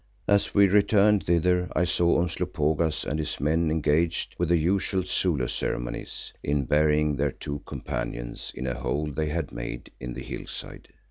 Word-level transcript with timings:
As 0.27 0.55
we 0.55 0.67
returned 0.67 1.27
thither 1.27 1.69
I 1.75 1.83
saw 1.83 2.19
Umslopogaas 2.19 3.05
and 3.05 3.19
his 3.19 3.39
men 3.39 3.69
engaged, 3.69 4.33
with 4.39 4.49
the 4.49 4.57
usual 4.57 5.03
Zulu 5.03 5.45
ceremonies, 5.45 6.33
in 6.41 6.63
burying 6.65 7.17
their 7.17 7.29
two 7.33 7.59
companions 7.67 8.51
in 8.55 8.65
a 8.65 8.73
hole 8.79 9.05
they 9.11 9.29
had 9.29 9.51
made 9.51 9.91
in 9.99 10.15
the 10.15 10.23
hillside. 10.23 10.87